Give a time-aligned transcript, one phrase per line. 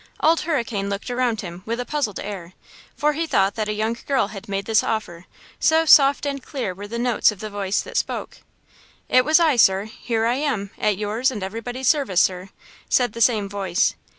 [0.19, 2.53] Old Hurricane looked around him with a puzzled air,
[2.97, 5.27] for he thought that a young girl had made this offer,
[5.59, 8.39] so soft and clear were the notes of the voice that spoke.
[9.09, 9.83] "It was I, sir!
[9.83, 12.49] Here I am, at yours and everybody's service, sir!"
[12.89, 13.93] said the same voice.